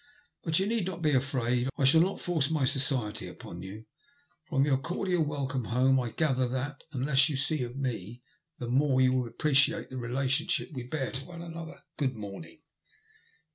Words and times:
But 0.43 0.57
you 0.57 0.65
need 0.65 0.87
not 0.87 1.03
be 1.03 1.11
afraid, 1.11 1.69
I 1.77 1.85
shall 1.85 2.01
not 2.01 2.19
force 2.19 2.49
my 2.49 2.65
society 2.65 3.27
upon 3.27 3.61
you. 3.61 3.85
From 4.49 4.65
your 4.65 4.79
cordial 4.79 5.23
welcome 5.23 5.65
home, 5.65 5.99
I 5.99 6.09
gather 6.09 6.47
that, 6.47 6.81
the 6.91 6.97
less 6.97 7.29
you 7.29 7.37
see 7.37 7.61
of 7.61 7.77
me 7.77 8.23
the 8.57 8.67
more 8.67 8.99
you 8.99 9.13
will 9.13 9.27
appreciate 9.27 9.91
the 9.91 9.97
relationship 9.99 10.71
we 10.73 10.87
bear 10.87 11.11
to 11.11 11.25
one 11.25 11.43
another. 11.43 11.83
Good 11.97 12.15
morning." 12.15 12.63